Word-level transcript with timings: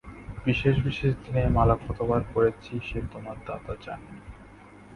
বিশেষ 0.45 0.75
বিশেষ 0.83 1.11
দিনে 1.15 1.41
এ 1.41 1.49
মালা 1.49 1.75
কতবার 1.87 2.21
পরেছি 2.33 2.73
সে 2.83 2.99
তোমার 3.11 3.37
দাদা 3.47 3.73
জানেন। 3.85 4.15